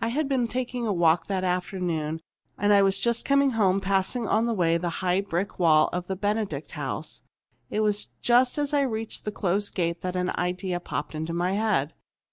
[0.00, 2.20] I had been taking a walk that afternoon
[2.58, 6.16] and was just coming home, passing on the way the high brick wall of the
[6.16, 7.20] Benedict house.
[7.70, 11.52] It was just as I reached the closed gate that an idea popped into my
[11.52, 11.94] head.